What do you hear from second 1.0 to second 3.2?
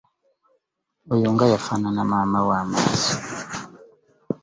Oyo nga yafanana maama we amaaso.